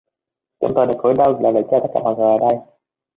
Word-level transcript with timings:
Chúng 0.59 0.71
tôi 0.75 0.87
đều 0.87 1.01
cúi 1.01 1.13
đầu 1.17 1.39
làm 1.41 1.53
lễ 1.55 1.61
chào 1.71 1.79
tất 1.83 1.89
cả 1.93 1.99
mọi 2.03 2.15
người 2.15 2.31
ở 2.31 2.37
đây 2.49 2.57